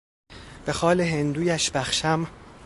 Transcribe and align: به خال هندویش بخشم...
به 0.65 0.73
خال 0.73 1.01
هندویش 1.01 1.71
بخشم... 1.71 2.27